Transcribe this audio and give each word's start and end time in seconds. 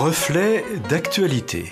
Reflet 0.00 0.64
d'actualité. 0.88 1.68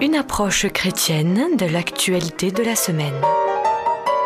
Une 0.00 0.14
approche 0.14 0.66
chrétienne 0.72 1.54
de 1.58 1.66
l'actualité 1.66 2.50
de 2.50 2.62
la 2.62 2.76
semaine. 2.76 3.20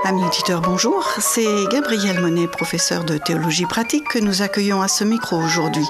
Amis 0.05 0.23
auditeurs, 0.23 0.61
bonjour. 0.61 1.05
C'est 1.19 1.67
Gabriel 1.73 2.21
Monet, 2.21 2.47
professeur 2.47 3.03
de 3.03 3.19
théologie 3.19 3.67
pratique, 3.67 4.05
que 4.05 4.21
nous 4.21 4.43
accueillons 4.43 4.81
à 4.81 4.87
ce 4.87 5.03
micro 5.03 5.35
aujourd'hui. 5.39 5.87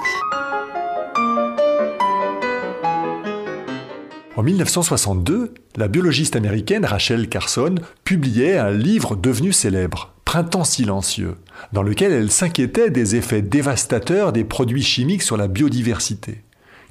En 4.35 4.41
1962, 4.41 5.53
la 5.75 5.87
biologiste 5.87 6.35
américaine 6.35 6.85
Rachel 6.85 7.29
Carson 7.29 7.75
publiait 8.03 8.57
un 8.57 8.71
livre 8.71 9.15
devenu 9.15 9.53
célèbre, 9.53 10.14
Printemps 10.35 10.65
silencieux, 10.65 11.37
dans 11.71 11.81
lequel 11.81 12.11
elle 12.11 12.29
s'inquiétait 12.29 12.89
des 12.89 13.15
effets 13.15 13.41
dévastateurs 13.41 14.33
des 14.33 14.43
produits 14.43 14.83
chimiques 14.83 15.21
sur 15.21 15.37
la 15.37 15.47
biodiversité, 15.47 16.43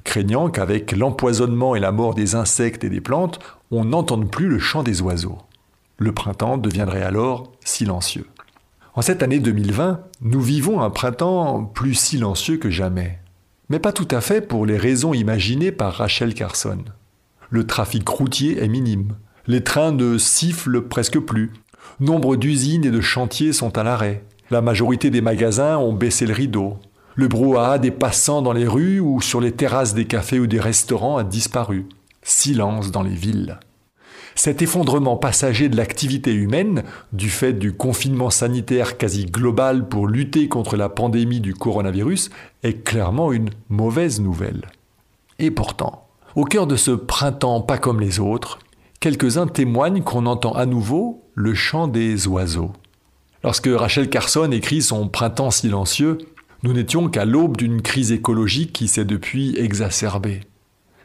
craignant 0.03 0.49
qu'avec 0.49 0.93
l'empoisonnement 0.93 1.75
et 1.75 1.79
la 1.79 1.91
mort 1.91 2.15
des 2.15 2.33
insectes 2.33 2.83
et 2.83 2.89
des 2.89 3.01
plantes, 3.01 3.37
on 3.69 3.85
n'entende 3.85 4.31
plus 4.31 4.47
le 4.47 4.57
chant 4.57 4.81
des 4.81 5.03
oiseaux. 5.03 5.37
Le 5.99 6.11
printemps 6.11 6.57
deviendrait 6.57 7.03
alors 7.03 7.51
silencieux. 7.63 8.25
En 8.95 9.03
cette 9.03 9.21
année 9.21 9.37
2020, 9.37 9.99
nous 10.21 10.41
vivons 10.41 10.81
un 10.81 10.89
printemps 10.89 11.65
plus 11.65 11.93
silencieux 11.93 12.57
que 12.57 12.71
jamais. 12.71 13.19
Mais 13.69 13.77
pas 13.77 13.93
tout 13.93 14.07
à 14.09 14.21
fait 14.21 14.41
pour 14.41 14.65
les 14.65 14.77
raisons 14.77 15.13
imaginées 15.13 15.71
par 15.71 15.93
Rachel 15.93 16.33
Carson. 16.33 16.79
Le 17.51 17.67
trafic 17.67 18.09
routier 18.09 18.63
est 18.63 18.67
minime. 18.67 19.13
Les 19.45 19.63
trains 19.63 19.91
ne 19.91 20.17
sifflent 20.17 20.81
presque 20.81 21.19
plus. 21.19 21.53
Nombre 21.99 22.35
d'usines 22.35 22.85
et 22.85 22.91
de 22.91 23.01
chantiers 23.01 23.53
sont 23.53 23.77
à 23.77 23.83
l'arrêt. 23.83 24.23
La 24.51 24.61
majorité 24.61 25.09
des 25.09 25.21
magasins 25.21 25.77
ont 25.77 25.93
baissé 25.93 26.25
le 26.25 26.33
rideau. 26.33 26.77
Le 27.15 27.27
brouhaha 27.27 27.79
des 27.79 27.91
passants 27.91 28.41
dans 28.41 28.53
les 28.53 28.67
rues 28.67 28.99
ou 28.99 29.21
sur 29.21 29.39
les 29.39 29.53
terrasses 29.53 29.93
des 29.93 30.05
cafés 30.05 30.39
ou 30.39 30.47
des 30.47 30.59
restaurants 30.59 31.17
a 31.17 31.23
disparu. 31.23 31.85
Silence 32.21 32.91
dans 32.91 33.03
les 33.03 33.15
villes. 33.15 33.59
Cet 34.35 34.61
effondrement 34.61 35.15
passager 35.15 35.69
de 35.69 35.77
l'activité 35.77 36.33
humaine, 36.33 36.83
du 37.13 37.29
fait 37.29 37.53
du 37.53 37.71
confinement 37.71 38.29
sanitaire 38.29 38.97
quasi 38.97 39.25
global 39.25 39.87
pour 39.87 40.07
lutter 40.07 40.49
contre 40.49 40.75
la 40.75 40.89
pandémie 40.89 41.39
du 41.39 41.53
coronavirus, 41.53 42.29
est 42.63 42.83
clairement 42.83 43.31
une 43.31 43.49
mauvaise 43.69 44.19
nouvelle. 44.19 44.67
Et 45.39 45.51
pourtant, 45.51 46.07
au 46.35 46.43
cœur 46.43 46.67
de 46.67 46.75
ce 46.75 46.91
printemps 46.91 47.61
pas 47.61 47.77
comme 47.77 48.01
les 48.01 48.19
autres, 48.19 48.59
quelques-uns 48.99 49.47
témoignent 49.47 50.03
qu'on 50.03 50.25
entend 50.25 50.51
à 50.51 50.65
nouveau 50.65 51.24
le 51.35 51.53
chant 51.53 51.87
des 51.87 52.27
oiseaux. 52.27 52.73
Lorsque 53.43 53.69
Rachel 53.71 54.09
Carson 54.09 54.49
écrit 54.51 54.81
son 54.81 55.07
Printemps 55.07 55.51
silencieux, 55.51 56.17
nous 56.63 56.73
n'étions 56.73 57.09
qu'à 57.09 57.25
l'aube 57.25 57.57
d'une 57.57 57.83
crise 57.83 58.11
écologique 58.11 58.73
qui 58.73 58.87
s'est 58.87 59.05
depuis 59.05 59.55
exacerbée 59.57 60.41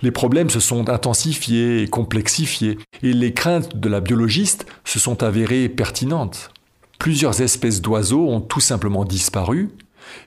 les 0.03 0.11
problèmes 0.11 0.51
se 0.51 0.61
sont 0.61 0.89
intensifiés 0.89 1.83
et 1.83 1.89
complexifiés, 1.89 2.79
et 3.03 3.13
les 3.13 3.33
craintes 3.33 3.77
de 3.77 3.89
la 3.89 4.01
biologiste 4.01 4.67
se 4.85 4.99
sont 4.99 5.23
avérées 5.23 5.69
pertinentes. 5.69 6.51
Plusieurs 6.99 7.41
espèces 7.41 7.81
d'oiseaux 7.81 8.29
ont 8.29 8.41
tout 8.41 8.61
simplement 8.61 9.05
disparu, 9.05 9.71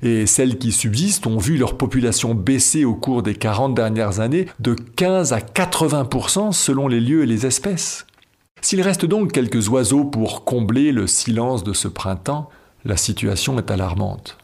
et 0.02 0.26
celles 0.28 0.58
qui 0.60 0.72
subsistent 0.72 1.28
ont 1.28 1.38
vu 1.38 1.58
leur 1.58 1.78
population 1.78 2.36
baisser 2.36 2.86
au 2.86 2.96
cours 2.96 3.24
des 3.24 3.36
40 3.36 3.74
dernières 3.74 4.20
années 4.20 4.48
de 4.60 4.74
15 4.74 5.34
à 5.34 5.40
80% 5.40 6.52
selon 6.52 6.88
les 6.88 7.00
lieux 7.00 7.24
et 7.24 7.28
les 7.28 7.46
espèces. 7.46 8.06
S'il 8.64 8.82
reste 8.82 9.06
donc 9.06 9.34
quelques 9.34 9.68
oiseaux 9.68 10.06
pour 10.06 10.46
combler 10.46 10.94
le 10.94 11.06
silence 11.06 11.66
de 11.66 11.74
ce 11.74 11.90
printemps, 11.90 12.50
la 12.86 12.96
situation 12.96 13.58
est 13.58 13.70
alarmante. 13.70 14.38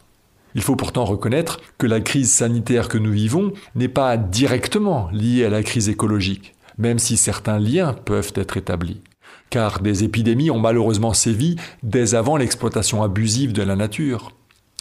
Il 0.54 0.60
faut 0.60 0.76
pourtant 0.76 1.06
reconnaître 1.06 1.58
que 1.78 1.86
la 1.86 2.02
crise 2.02 2.30
sanitaire 2.30 2.90
que 2.90 2.98
nous 2.98 3.12
vivons 3.12 3.54
n'est 3.74 3.88
pas 3.88 4.18
directement 4.18 5.08
liée 5.10 5.46
à 5.46 5.48
la 5.48 5.62
crise 5.62 5.88
écologique, 5.88 6.54
même 6.76 6.98
si 6.98 7.16
certains 7.16 7.58
liens 7.58 7.94
peuvent 7.94 8.34
être 8.34 8.58
établis. 8.58 9.00
Car 9.48 9.80
des 9.80 10.04
épidémies 10.04 10.50
ont 10.50 10.60
malheureusement 10.60 11.14
sévi 11.14 11.56
dès 11.82 12.14
avant 12.14 12.36
l'exploitation 12.36 13.02
abusive 13.02 13.54
de 13.54 13.62
la 13.62 13.74
nature. 13.74 14.32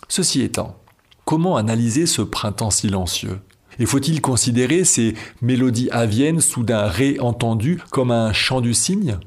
Ceci 0.09 0.41
étant, 0.41 0.75
comment 1.23 1.55
analyser 1.55 2.07
ce 2.07 2.23
printemps 2.23 2.71
silencieux? 2.71 3.39
Et 3.79 3.85
faut-il 3.85 4.21
considérer 4.21 4.83
ces 4.83 5.15
mélodies 5.41 5.89
aviennes 5.89 6.41
soudain 6.41 6.85
réentendues 6.87 7.81
comme 7.89 8.11
un 8.11 8.33
chant 8.33 8.61
du 8.61 8.73
cygne? 8.73 9.17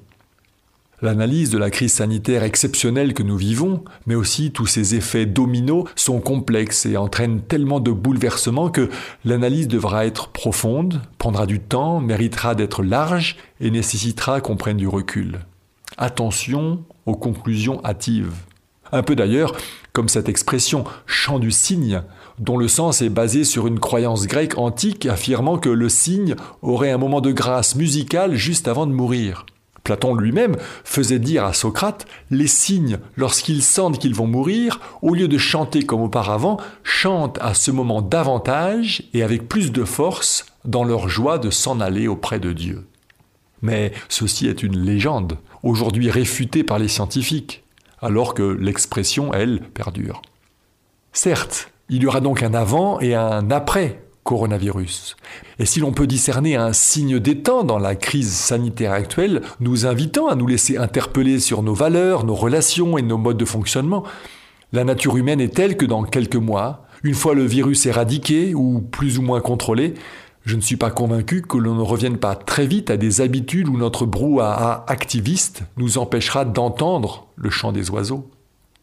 L'analyse 1.02 1.50
de 1.50 1.58
la 1.58 1.70
crise 1.70 1.94
sanitaire 1.94 2.44
exceptionnelle 2.44 3.12
que 3.12 3.24
nous 3.24 3.36
vivons, 3.36 3.82
mais 4.06 4.14
aussi 4.14 4.52
tous 4.52 4.66
ses 4.66 4.94
effets 4.94 5.26
dominos, 5.26 5.88
sont 5.96 6.20
complexes 6.20 6.86
et 6.86 6.96
entraînent 6.96 7.40
tellement 7.40 7.80
de 7.80 7.90
bouleversements 7.90 8.70
que 8.70 8.88
l'analyse 9.24 9.66
devra 9.66 10.06
être 10.06 10.28
profonde, 10.28 11.02
prendra 11.18 11.46
du 11.46 11.58
temps, 11.58 11.98
méritera 11.98 12.54
d'être 12.54 12.84
large 12.84 13.36
et 13.60 13.72
nécessitera 13.72 14.40
qu'on 14.40 14.56
prenne 14.56 14.76
du 14.76 14.86
recul. 14.86 15.40
Attention 15.96 16.84
aux 17.04 17.16
conclusions 17.16 17.84
hâtives. 17.84 18.34
Un 18.92 19.02
peu 19.02 19.16
d'ailleurs 19.16 19.56
comme 19.92 20.08
cette 20.08 20.28
expression 20.28 20.84
chant 21.06 21.38
du 21.38 21.50
cygne, 21.50 22.02
dont 22.38 22.56
le 22.56 22.68
sens 22.68 23.02
est 23.02 23.10
basé 23.10 23.44
sur 23.44 23.66
une 23.66 23.80
croyance 23.80 24.26
grecque 24.26 24.56
antique 24.56 25.06
affirmant 25.06 25.58
que 25.58 25.68
le 25.68 25.88
cygne 25.88 26.34
aurait 26.62 26.90
un 26.90 26.98
moment 26.98 27.20
de 27.20 27.32
grâce 27.32 27.74
musicale 27.74 28.34
juste 28.34 28.68
avant 28.68 28.86
de 28.86 28.92
mourir. 28.92 29.44
Platon 29.84 30.14
lui-même 30.14 30.56
faisait 30.84 31.18
dire 31.18 31.44
à 31.44 31.52
Socrate, 31.52 32.06
les 32.30 32.46
cygnes, 32.46 32.98
lorsqu'ils 33.16 33.62
sentent 33.62 33.98
qu'ils 33.98 34.14
vont 34.14 34.28
mourir, 34.28 34.80
au 35.02 35.14
lieu 35.14 35.26
de 35.26 35.38
chanter 35.38 35.82
comme 35.82 36.02
auparavant, 36.02 36.58
chantent 36.84 37.38
à 37.40 37.54
ce 37.54 37.70
moment 37.70 38.00
davantage 38.00 39.02
et 39.12 39.22
avec 39.22 39.48
plus 39.48 39.72
de 39.72 39.84
force 39.84 40.46
dans 40.64 40.84
leur 40.84 41.08
joie 41.08 41.38
de 41.38 41.50
s'en 41.50 41.80
aller 41.80 42.06
auprès 42.06 42.38
de 42.38 42.52
Dieu. 42.52 42.86
Mais 43.60 43.92
ceci 44.08 44.46
est 44.46 44.62
une 44.62 44.78
légende, 44.78 45.36
aujourd'hui 45.64 46.10
réfutée 46.10 46.62
par 46.62 46.78
les 46.78 46.88
scientifiques, 46.88 47.61
alors 48.02 48.34
que 48.34 48.42
l'expression, 48.42 49.32
elle, 49.32 49.60
perdure. 49.74 50.20
Certes, 51.12 51.72
il 51.88 52.02
y 52.02 52.06
aura 52.06 52.20
donc 52.20 52.42
un 52.42 52.54
avant 52.54 53.00
et 53.00 53.14
un 53.14 53.50
après 53.50 54.02
coronavirus. 54.24 55.16
Et 55.58 55.66
si 55.66 55.80
l'on 55.80 55.92
peut 55.92 56.06
discerner 56.06 56.56
un 56.56 56.72
signe 56.72 57.18
d'état 57.18 57.62
dans 57.64 57.78
la 57.78 57.96
crise 57.96 58.32
sanitaire 58.32 58.92
actuelle, 58.92 59.42
nous 59.60 59.86
invitant 59.86 60.28
à 60.28 60.36
nous 60.36 60.46
laisser 60.46 60.76
interpeller 60.76 61.40
sur 61.40 61.62
nos 61.62 61.74
valeurs, 61.74 62.24
nos 62.24 62.34
relations 62.34 62.98
et 62.98 63.02
nos 63.02 63.18
modes 63.18 63.36
de 63.36 63.44
fonctionnement, 63.44 64.04
la 64.72 64.84
nature 64.84 65.16
humaine 65.16 65.40
est 65.40 65.54
telle 65.54 65.76
que 65.76 65.86
dans 65.86 66.04
quelques 66.04 66.36
mois, 66.36 66.86
une 67.02 67.14
fois 67.14 67.34
le 67.34 67.44
virus 67.44 67.84
éradiqué 67.86 68.54
ou 68.54 68.80
plus 68.80 69.18
ou 69.18 69.22
moins 69.22 69.40
contrôlé, 69.40 69.94
je 70.44 70.56
ne 70.56 70.60
suis 70.60 70.76
pas 70.76 70.90
convaincu 70.90 71.42
que 71.42 71.56
l'on 71.56 71.74
ne 71.74 71.82
revienne 71.82 72.18
pas 72.18 72.34
très 72.34 72.66
vite 72.66 72.90
à 72.90 72.96
des 72.96 73.20
habitudes 73.20 73.68
où 73.68 73.76
notre 73.76 74.06
brouhaha 74.06 74.84
activiste 74.88 75.62
nous 75.76 75.98
empêchera 75.98 76.44
d'entendre 76.44 77.26
le 77.36 77.50
chant 77.50 77.72
des 77.72 77.90
oiseaux. 77.90 78.28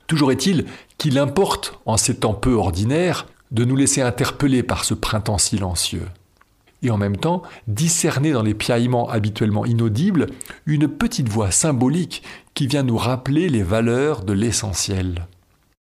Toujours 0.08 0.32
est-il 0.32 0.66
qu'il 0.98 1.20
importe, 1.20 1.80
en 1.86 1.98
ces 1.98 2.18
temps 2.18 2.34
peu 2.34 2.54
ordinaires, 2.54 3.28
de 3.52 3.66
nous 3.66 3.76
laisser 3.76 4.02
interpeller 4.02 4.64
par 4.64 4.86
ce 4.86 4.94
printemps 4.94 5.38
silencieux, 5.38 6.08
et 6.82 6.92
en 6.92 6.98
même 6.98 7.18
temps 7.18 7.44
discerner 7.68 8.32
dans 8.32 8.44
les 8.44 8.54
piaillements 8.54 9.10
habituellement 9.10 9.66
inaudibles 9.66 10.28
une 10.66 10.88
petite 10.88 11.30
voix 11.30 11.52
symbolique 11.52 12.24
qui 12.54 12.68
vient 12.68 12.84
nous 12.84 12.98
rappeler 12.98 13.50
les 13.50 13.64
valeurs 13.64 14.24
de 14.24 14.34
l'essentiel. 14.34 15.28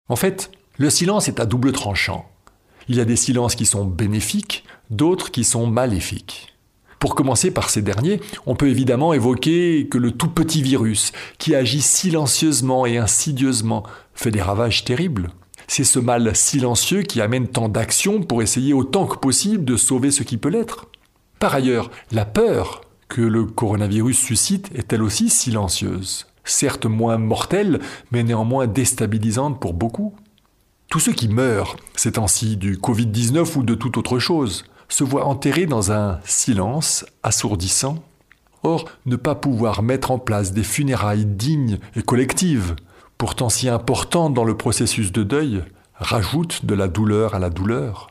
En 0.08 0.16
fait, 0.16 0.50
le 0.78 0.90
silence 0.90 1.28
est 1.28 1.40
à 1.40 1.46
double 1.46 1.72
tranchant. 1.72 2.28
Il 2.88 2.96
y 2.96 3.00
a 3.00 3.04
des 3.04 3.16
silences 3.16 3.54
qui 3.54 3.66
sont 3.66 3.84
bénéfiques, 3.84 4.64
d'autres 4.90 5.30
qui 5.30 5.44
sont 5.44 5.66
maléfiques. 5.66 6.54
Pour 6.98 7.14
commencer 7.14 7.50
par 7.50 7.68
ces 7.68 7.82
derniers, 7.82 8.20
on 8.46 8.54
peut 8.54 8.68
évidemment 8.68 9.12
évoquer 9.12 9.88
que 9.90 9.98
le 9.98 10.10
tout 10.10 10.28
petit 10.28 10.62
virus, 10.62 11.12
qui 11.36 11.54
agit 11.54 11.82
silencieusement 11.82 12.86
et 12.86 12.96
insidieusement, 12.96 13.84
fait 14.14 14.30
des 14.30 14.40
ravages 14.40 14.84
terribles. 14.84 15.28
C'est 15.66 15.84
ce 15.84 15.98
mal 15.98 16.34
silencieux 16.34 17.02
qui 17.02 17.20
amène 17.20 17.48
tant 17.48 17.68
d'actions 17.68 18.22
pour 18.22 18.40
essayer 18.40 18.72
autant 18.72 19.06
que 19.06 19.18
possible 19.18 19.66
de 19.66 19.76
sauver 19.76 20.10
ce 20.10 20.22
qui 20.22 20.38
peut 20.38 20.48
l'être. 20.48 20.86
Par 21.38 21.54
ailleurs, 21.54 21.90
la 22.10 22.24
peur 22.24 22.80
que 23.08 23.20
le 23.20 23.44
coronavirus 23.44 24.18
suscite 24.18 24.70
est 24.74 24.90
elle 24.92 25.02
aussi 25.02 25.28
silencieuse, 25.28 26.26
certes 26.44 26.86
moins 26.86 27.18
mortelle, 27.18 27.80
mais 28.12 28.22
néanmoins 28.22 28.66
déstabilisante 28.66 29.60
pour 29.60 29.74
beaucoup. 29.74 30.14
Tous 30.88 31.00
ceux 31.00 31.12
qui 31.12 31.28
meurent 31.28 31.76
ces 31.96 32.12
temps-ci 32.12 32.56
du 32.56 32.76
Covid-19 32.76 33.58
ou 33.58 33.62
de 33.62 33.74
toute 33.74 33.98
autre 33.98 34.18
chose 34.18 34.64
se 34.88 35.04
voient 35.04 35.26
enterrés 35.26 35.66
dans 35.66 35.92
un 35.92 36.18
silence 36.24 37.04
assourdissant. 37.22 38.02
Or, 38.62 38.88
ne 39.06 39.16
pas 39.16 39.34
pouvoir 39.34 39.82
mettre 39.82 40.10
en 40.10 40.18
place 40.18 40.52
des 40.52 40.64
funérailles 40.64 41.26
dignes 41.26 41.78
et 41.96 42.02
collectives 42.02 42.76
pourtant 43.18 43.48
si 43.48 43.68
importante 43.68 44.34
dans 44.34 44.44
le 44.44 44.56
processus 44.56 45.12
de 45.12 45.22
deuil, 45.22 45.62
rajoute 45.94 46.64
de 46.64 46.74
la 46.74 46.88
douleur 46.88 47.34
à 47.34 47.38
la 47.38 47.50
douleur. 47.50 48.08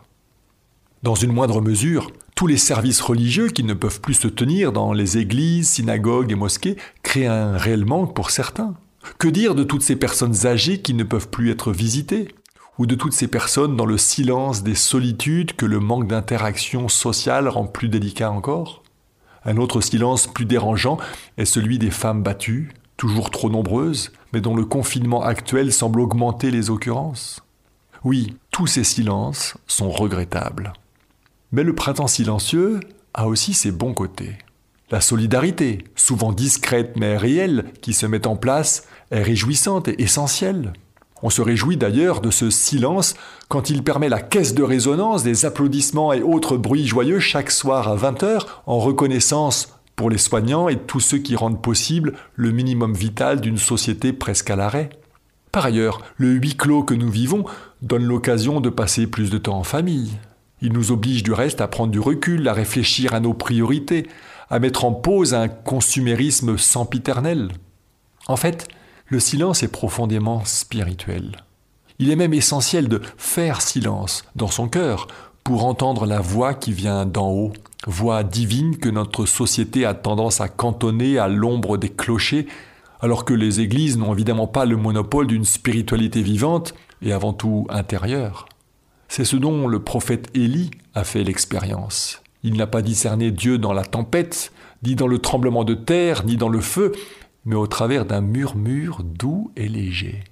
Dans 1.04 1.16
une 1.16 1.31
moindre 1.31 1.62
mesure, 1.62 2.10
tous 2.36 2.48
les 2.48 2.58
services 2.58 3.02
religieux 3.02 3.50
qui 3.50 3.64
ne 3.64 3.74
peuvent 3.74 4.02
plus 4.02 4.14
se 4.14 4.28
tenir 4.28 4.72
dans 4.72 4.94
les 4.94 5.18
églises, 5.18 5.69
synagogues 5.69 6.31
et 6.31 6.36
mosquées 6.36 6.78
créent 7.04 7.28
un 7.28 7.58
réel 7.58 7.86
manque 7.86 8.16
pour 8.16 8.31
certains. 8.31 8.74
Que 9.19 9.28
dire 9.28 9.54
de 9.54 9.64
toutes 9.64 9.81
ces 9.81 9.98
personnes 9.98 10.46
âgées 10.46 10.81
qui 10.81 10.94
ne 10.94 11.04
peuvent 11.04 11.30
plus 11.30 11.52
être 11.52 11.72
visitées? 11.72 12.30
Ou 12.80 12.86
de 12.86 12.96
toutes 12.96 13.14
ces 13.14 13.28
personnes 13.28 13.75
dans 13.75 13.86
le 13.86 13.98
silence 13.98 14.64
des 14.64 14.75
solitudes 14.75 15.56
que 15.56 15.66
le 15.66 15.80
manque 15.80 16.08
d'interaction 16.08 16.90
sociale 16.90 17.48
rend 17.48 17.66
plus 17.66 17.90
délicat 17.90 18.31
encore? 18.31 18.84
Un 19.46 19.58
autre 19.58 19.81
silence 19.81 20.28
plus 20.28 20.46
dérangeant 20.46 20.98
est 21.38 21.46
celui 21.46 21.78
des 21.78 21.92
femmes 21.92 22.24
battues, 22.24 22.72
toujours 22.98 23.30
trop 23.30 23.50
nombreuses, 23.50 24.12
mais 24.31 24.42
dont 24.42 24.56
le 24.56 24.66
confinement 24.66 25.24
actuel 25.24 25.74
semble 25.74 26.00
augmenter 26.00 26.50
les 26.50 26.70
occurrences. 26.70 27.42
Oui, 28.04 28.38
tous 28.52 28.68
ces 28.68 28.84
silences 28.84 29.56
sont 29.68 29.90
regrettables. 29.90 30.74
Mais 31.52 31.64
le 31.64 31.76
printemps 31.76 32.08
silencieux 32.08 32.80
a 33.14 33.28
aussi 33.28 33.54
ses 33.54 33.72
bons 33.72 33.94
côtés. 33.94 34.38
La 34.92 35.02
solidarité, 35.02 35.86
souvent 35.96 36.31
discrète 36.31 36.98
mais 36.98 37.18
réelle, 37.18 37.66
qui 37.81 37.94
se 37.94 38.06
met 38.06 38.28
en 38.28 38.36
place, 38.36 38.88
est 39.12 39.24
réjouissante 39.24 39.88
et 39.88 40.02
essentielle. 40.02 40.74
On 41.25 41.30
se 41.30 41.42
réjouit 41.42 41.78
d'ailleurs 41.78 42.20
de 42.20 42.30
ce 42.30 42.50
silence 42.50 43.16
quand 43.48 43.70
il 43.70 43.81
permet 43.81 44.10
la 44.10 44.22
caisse 44.22 44.54
de 44.54 44.62
résonance 44.62 45.24
des 45.24 45.46
applaudissements 45.46 46.12
et 46.12 46.22
autres 46.22 46.58
bruits 46.58 46.86
joyeux 46.86 47.22
chaque 47.22 47.50
soir 47.50 47.88
à 47.88 47.96
20h 47.96 48.42
en 48.66 48.78
reconnaissance 48.78 49.80
pour 49.96 50.10
les 50.10 50.18
soignants 50.18 50.68
et 50.68 50.78
tous 50.78 51.00
ceux 51.00 51.20
qui 51.20 51.38
rendent 51.38 51.62
possible 51.62 52.14
le 52.36 52.52
minimum 52.52 52.94
vital 52.94 53.40
d'une 53.40 53.58
société 53.58 54.12
presque 54.12 54.50
à 54.50 54.58
l'arrêt. 54.58 54.90
Par 55.54 55.66
ailleurs, 55.66 56.02
le 56.18 56.31
huis 56.31 56.58
clos 56.58 56.84
que 56.84 56.94
nous 56.94 57.10
vivons 57.10 57.46
donne 57.81 58.04
l'occasion 58.04 58.60
de 58.60 58.69
passer 58.69 59.08
plus 59.08 59.30
de 59.30 59.38
temps 59.38 59.60
en 59.60 59.64
famille. 59.64 60.12
Il 60.62 60.74
nous 60.74 60.92
oblige 60.92 61.24
du 61.24 61.31
reste 61.31 61.62
à 61.62 61.69
prendre 61.69 61.92
du 61.92 62.00
recul, 62.02 62.46
à 62.50 62.54
réfléchir 62.54 63.14
à 63.14 63.22
nos 63.22 63.34
priorités, 63.34 64.08
à 64.50 64.60
mettre 64.60 64.84
en 64.84 64.92
pause 64.92 65.34
un 65.34 65.48
consumérisme 65.48 66.58
sempiternel. 66.58 67.52
En 68.28 68.36
fait, 68.36 68.68
le 69.08 69.20
silence 69.20 69.64
est 69.64 69.72
profondément 69.72 70.44
spirituel. 70.46 71.44
Il 72.00 72.10
est 72.10 72.16
même 72.16 72.34
essentiel 72.34 72.88
de 72.88 73.02
faire 73.18 73.62
silence 73.62 74.24
dans 74.36 74.48
son 74.48 74.68
cœur 74.68 75.08
pour 75.44 75.66
entendre 75.66 76.06
la 76.06 76.20
voix 76.20 76.54
qui 76.54 76.72
vient 76.72 77.06
d'en 77.06 77.30
haut, 77.30 77.54
voix 77.86 78.24
divine 78.24 78.78
que 78.78 78.90
notre 78.90 79.26
société 79.26 79.86
a 79.86 79.94
tendance 79.94 80.42
à 80.42 80.48
cantonner 80.48 81.18
à 81.18 81.28
l'ombre 81.28 81.78
des 81.78 81.90
clochers, 81.90 82.48
alors 83.02 83.26
que 83.26 83.34
les 83.34 83.60
églises 83.60 83.98
n'ont 83.98 84.14
évidemment 84.14 84.48
pas 84.48 84.66
le 84.66 84.78
monopole 84.78 85.28
d'une 85.28 85.46
spiritualité 85.46 86.22
vivante 86.22 86.74
et 87.02 87.12
avant 87.12 87.34
tout 87.34 87.68
intérieure. 87.70 88.48
C'est 89.10 89.26
ce 89.26 89.36
dont 89.36 89.68
le 89.68 89.80
prophète 89.80 90.30
Élie 90.34 90.72
a 90.96 91.04
fait 91.04 91.24
l'expérience. 91.24 92.22
Il 92.44 92.56
n'a 92.56 92.68
pas 92.68 92.82
discerné 92.82 93.32
Dieu 93.32 93.58
dans 93.58 93.74
la 93.74 93.84
tempête, 93.84 94.52
ni 94.84 94.96
dans 94.96 95.08
le 95.08 95.20
tremblement 95.20 95.64
de 95.64 95.74
terre, 95.74 96.26
ni 96.26 96.38
dans 96.38 96.50
le 96.50 96.62
feu, 96.62 96.94
mais 97.45 97.56
au 97.56 97.68
travers 97.68 98.06
d'un 98.06 98.22
murmure 98.22 99.04
doux 99.04 99.51
et 99.56 99.68
léger. 99.68 100.24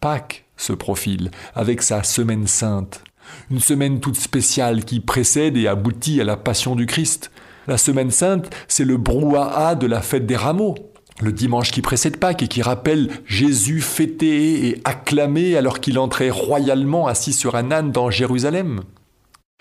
Pâques 0.00 0.46
se 0.56 0.72
profile 0.72 1.30
avec 1.54 1.82
sa 1.82 2.02
semaine 2.02 2.46
sainte, 2.46 3.04
une 3.50 3.60
semaine 3.60 4.00
toute 4.00 4.16
spéciale 4.16 4.84
qui 4.84 5.00
précède 5.00 5.56
et 5.56 5.68
aboutit 5.68 6.20
à 6.20 6.24
la 6.24 6.36
passion 6.36 6.74
du 6.74 6.86
Christ. 6.86 7.30
La 7.66 7.76
semaine 7.76 8.10
sainte, 8.10 8.50
c'est 8.68 8.84
le 8.84 8.96
brouhaha 8.96 9.74
de 9.74 9.86
la 9.86 10.00
fête 10.00 10.26
des 10.26 10.36
rameaux, 10.36 10.74
le 11.20 11.32
dimanche 11.32 11.70
qui 11.70 11.82
précède 11.82 12.16
Pâques 12.16 12.42
et 12.42 12.48
qui 12.48 12.62
rappelle 12.62 13.10
Jésus 13.26 13.80
fêté 13.80 14.68
et 14.68 14.80
acclamé 14.84 15.56
alors 15.56 15.80
qu'il 15.80 15.98
entrait 15.98 16.30
royalement 16.30 17.06
assis 17.06 17.32
sur 17.32 17.56
un 17.56 17.70
âne 17.70 17.92
dans 17.92 18.10
Jérusalem. 18.10 18.80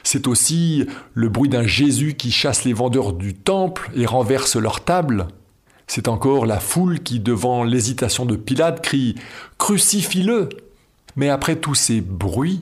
C'est 0.04 0.28
aussi 0.28 0.86
le 1.14 1.30
bruit 1.30 1.50
d'un 1.50 1.68
Jésus 1.68 2.14
qui 2.14 2.31
chasse 2.31 2.64
les 2.64 2.74
vendeurs 2.74 3.14
du 3.14 3.34
temple 3.34 3.92
et 3.96 4.06
renverse 4.06 4.56
leur 4.56 4.84
table. 4.84 5.28
C'est 5.90 6.08
encore 6.08 6.46
la 6.46 6.60
foule 6.60 7.00
qui, 7.00 7.20
devant 7.20 7.64
l'hésitation 7.64 8.28
de 8.28 8.36
Pilate, 8.36 8.80
crie 8.80 9.16
Crucifie-le 9.58 10.50
Mais 11.16 11.30
après 11.30 11.56
tous 11.56 11.74
ces 11.74 12.00
bruits, 12.00 12.60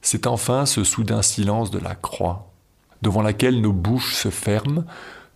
c'est 0.00 0.26
enfin 0.26 0.64
ce 0.64 0.82
soudain 0.82 1.20
silence 1.20 1.70
de 1.70 1.78
la 1.78 1.94
croix, 1.94 2.50
devant 3.02 3.20
laquelle 3.20 3.60
nos 3.60 3.74
bouches 3.74 4.14
se 4.14 4.30
ferment, 4.30 4.84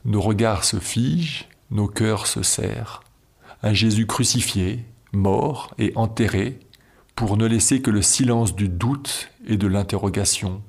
nos 0.06 0.22
regards 0.22 0.64
se 0.64 0.78
figent, 0.78 1.46
nos 1.70 1.88
cœurs 1.88 2.26
se 2.26 2.42
serrent. 2.42 3.00
Un 3.62 3.74
Jésus 3.74 4.06
crucifié, 4.06 4.86
mort 5.12 5.74
et 5.76 5.92
enterré, 5.96 6.58
pour 7.16 7.36
ne 7.36 7.44
laisser 7.44 7.82
que 7.82 7.90
le 7.90 8.00
silence 8.00 8.56
du 8.56 8.70
doute 8.70 9.28
et 9.46 9.58
de 9.58 9.66
l'interrogation 9.66 10.62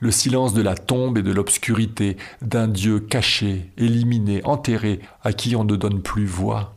le 0.00 0.10
silence 0.10 0.54
de 0.54 0.62
la 0.62 0.74
tombe 0.74 1.18
et 1.18 1.22
de 1.22 1.32
l'obscurité, 1.32 2.16
d'un 2.42 2.68
Dieu 2.68 3.00
caché, 3.00 3.70
éliminé, 3.76 4.44
enterré, 4.44 5.00
à 5.22 5.32
qui 5.32 5.56
on 5.56 5.64
ne 5.64 5.76
donne 5.76 6.02
plus 6.02 6.26
voix. 6.26 6.74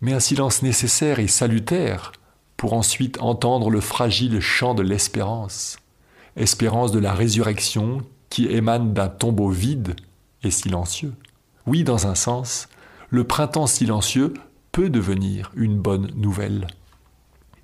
Mais 0.00 0.12
un 0.12 0.20
silence 0.20 0.62
nécessaire 0.62 1.18
et 1.20 1.28
salutaire 1.28 2.12
pour 2.56 2.72
ensuite 2.72 3.20
entendre 3.20 3.70
le 3.70 3.80
fragile 3.80 4.40
chant 4.40 4.74
de 4.74 4.82
l'espérance, 4.82 5.78
espérance 6.36 6.92
de 6.92 6.98
la 6.98 7.12
résurrection 7.12 8.02
qui 8.30 8.46
émane 8.46 8.94
d'un 8.94 9.08
tombeau 9.08 9.48
vide 9.48 9.96
et 10.42 10.50
silencieux. 10.50 11.12
Oui, 11.66 11.84
dans 11.84 12.06
un 12.06 12.14
sens, 12.14 12.68
le 13.10 13.24
printemps 13.24 13.66
silencieux 13.66 14.34
peut 14.72 14.90
devenir 14.90 15.52
une 15.54 15.78
bonne 15.78 16.10
nouvelle. 16.16 16.66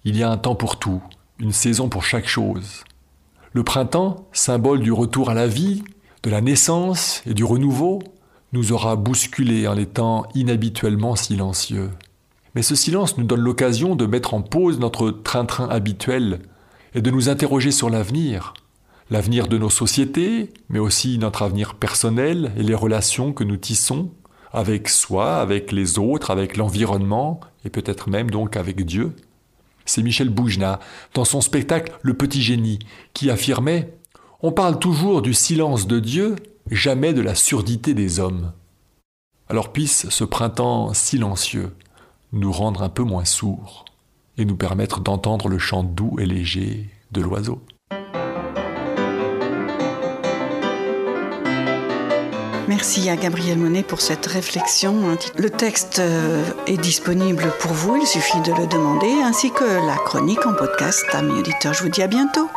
Il 0.04 0.16
y 0.16 0.22
a 0.22 0.30
un 0.30 0.36
temps 0.36 0.54
pour 0.54 0.78
tout, 0.78 1.02
une 1.38 1.52
saison 1.52 1.88
pour 1.88 2.04
chaque 2.04 2.28
chose. 2.28 2.84
Le 3.52 3.62
printemps, 3.62 4.28
symbole 4.32 4.80
du 4.80 4.92
retour 4.92 5.30
à 5.30 5.34
la 5.34 5.46
vie, 5.46 5.82
de 6.22 6.30
la 6.30 6.40
naissance 6.40 7.22
et 7.26 7.32
du 7.32 7.44
renouveau, 7.44 8.00
nous 8.52 8.72
aura 8.72 8.96
bousculés 8.96 9.66
en 9.66 9.76
étant 9.76 10.26
inhabituellement 10.34 11.16
silencieux. 11.16 11.90
Mais 12.54 12.62
ce 12.62 12.74
silence 12.74 13.16
nous 13.16 13.24
donne 13.24 13.40
l'occasion 13.40 13.94
de 13.94 14.06
mettre 14.06 14.34
en 14.34 14.42
pause 14.42 14.78
notre 14.78 15.10
train-train 15.10 15.68
habituel 15.68 16.40
et 16.94 17.00
de 17.00 17.10
nous 17.10 17.28
interroger 17.28 17.70
sur 17.70 17.88
l'avenir, 17.90 18.54
l'avenir 19.10 19.48
de 19.48 19.58
nos 19.58 19.70
sociétés, 19.70 20.52
mais 20.68 20.78
aussi 20.78 21.18
notre 21.18 21.42
avenir 21.42 21.74
personnel 21.74 22.52
et 22.56 22.62
les 22.62 22.74
relations 22.74 23.32
que 23.32 23.44
nous 23.44 23.56
tissons 23.56 24.10
avec 24.52 24.88
soi, 24.88 25.36
avec 25.36 25.72
les 25.72 25.98
autres, 25.98 26.30
avec 26.30 26.56
l'environnement 26.56 27.40
et 27.64 27.70
peut-être 27.70 28.08
même 28.08 28.30
donc 28.30 28.56
avec 28.56 28.84
Dieu 28.84 29.14
c'est 29.88 30.02
Michel 30.02 30.28
Boujna, 30.28 30.80
dans 31.14 31.24
son 31.24 31.40
spectacle 31.40 31.92
Le 32.02 32.14
Petit 32.14 32.42
Génie, 32.42 32.78
qui 33.14 33.30
affirmait 33.30 33.98
On 34.42 34.52
parle 34.52 34.78
toujours 34.78 35.22
du 35.22 35.34
silence 35.34 35.86
de 35.86 35.98
Dieu, 35.98 36.36
jamais 36.70 37.12
de 37.12 37.22
la 37.22 37.34
surdité 37.34 37.94
des 37.94 38.20
hommes. 38.20 38.52
Alors 39.48 39.72
puisse 39.72 40.08
ce 40.10 40.24
printemps 40.24 40.92
silencieux 40.92 41.74
nous 42.32 42.52
rendre 42.52 42.82
un 42.82 42.90
peu 42.90 43.02
moins 43.02 43.24
sourds 43.24 43.86
et 44.36 44.44
nous 44.44 44.56
permettre 44.56 45.00
d'entendre 45.00 45.48
le 45.48 45.58
chant 45.58 45.82
doux 45.82 46.16
et 46.20 46.26
léger 46.26 46.90
de 47.12 47.22
l'oiseau. 47.22 47.62
Merci 52.68 53.08
à 53.08 53.16
Gabriel 53.16 53.56
Monet 53.56 53.82
pour 53.82 54.02
cette 54.02 54.26
réflexion. 54.26 55.16
Le 55.38 55.48
texte 55.48 56.00
euh, 56.00 56.44
est 56.66 56.76
disponible 56.76 57.50
pour 57.60 57.72
vous, 57.72 57.96
il 57.96 58.06
suffit 58.06 58.40
de 58.42 58.52
le 58.52 58.66
demander, 58.66 59.10
ainsi 59.24 59.50
que 59.50 59.64
la 59.64 59.96
chronique 59.96 60.44
en 60.44 60.52
podcast. 60.52 61.06
Amis 61.14 61.40
auditeurs, 61.40 61.72
je 61.72 61.82
vous 61.82 61.88
dis 61.88 62.02
à 62.02 62.08
bientôt. 62.08 62.50